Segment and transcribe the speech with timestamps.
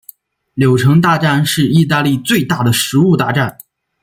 [0.55, 3.55] 柳橙大战是义大利最大的食物大战。